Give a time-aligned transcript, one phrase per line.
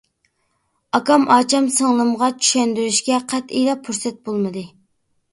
[0.99, 4.65] ئاكام، ئاچام سىڭلىمغا چۈشەندۈرۈشكە قەتئىيلا پۇرسەت بولمىدى.